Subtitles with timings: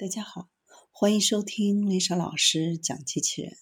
[0.00, 0.48] 大家好，
[0.92, 3.56] 欢迎收听丽莎老师讲机器人。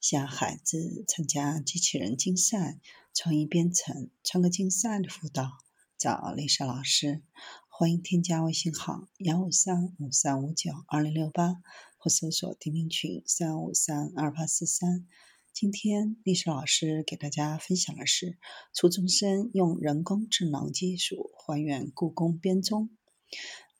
[0.00, 2.80] 想孩子参加机器人竞赛、
[3.12, 5.50] 创意编程、创客竞赛的辅导，
[5.98, 7.22] 找丽莎老师。
[7.68, 11.56] 欢迎添加微信号幺五三五三五九二零六八，
[11.98, 15.06] 或搜索钉钉群三五三二八四三。
[15.52, 18.38] 今天丽莎老师给大家分享的是
[18.72, 22.88] 初中生用人工智能技术还原故宫编钟。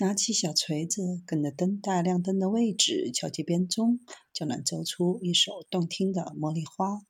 [0.02, 4.00] 拿起小锤子，跟着灯带亮灯的位置敲击编钟，
[4.32, 7.02] 就能奏出一首动听的茉莉花。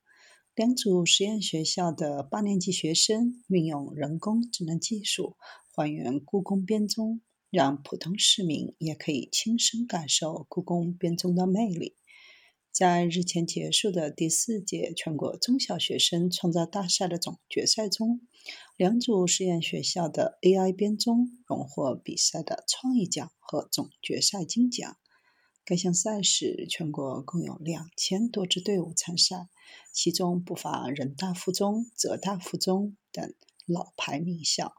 [0.55, 5.39] 两组实验学校的八年级学生运用人工智能技术
[5.75, 11.97] 还原故宫编钟，让普通市民也可以亲身感受故宫编钟的魅力。
[12.73, 18.23] 在日前结束的第四届全国中小学生创造大赛的总决赛中，
[18.79, 24.97] 两组实验学校的 AI 编钟荣获比赛的创意奖和总决赛金奖。
[25.67, 29.49] 该项赛事全国共有两千多支队伍参赛，
[29.93, 33.35] 其中不乏人大附中、浙大附中等
[33.67, 34.73] 老牌名校。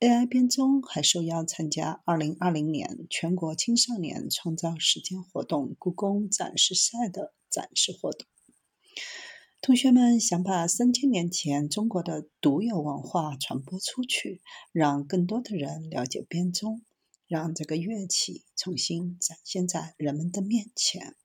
[0.00, 8.24] AI 编钟还受邀参加2020年全国青少年创造实践活动故宫展示赛的展示活动。
[9.60, 14.40] 同学们想把三千年前中国的独有文化传播出去，
[14.70, 16.82] 让更多的人了解编钟，
[17.26, 21.16] 让这个乐器重新展现在人们的面前。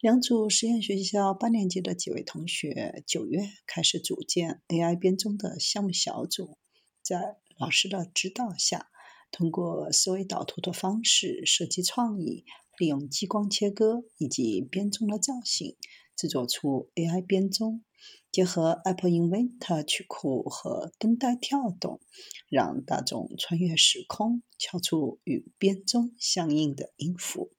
[0.00, 6.56] 两组实验学校八年级的几位同学，九月开始组建 AI 编钟的项目小组，
[7.02, 8.90] 在老师的指导下，
[9.30, 12.44] 通过思维导图的方式设计创意，
[12.76, 15.76] 利用激光切割以及编钟的造型，
[16.16, 17.84] 制作出 AI 编钟。
[18.32, 22.00] 结合 Apple Inventor 曲库和灯带跳动，
[22.48, 27.52] 让大众穿越时空，敲出与编钟相应的音符。